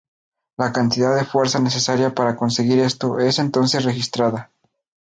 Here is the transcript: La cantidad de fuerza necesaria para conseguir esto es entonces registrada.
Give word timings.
La 0.57 0.71
cantidad 0.73 1.15
de 1.15 1.25
fuerza 1.25 1.59
necesaria 1.59 2.15
para 2.15 2.35
conseguir 2.35 2.79
esto 2.79 3.19
es 3.19 3.37
entonces 3.37 3.83
registrada. 3.83 4.49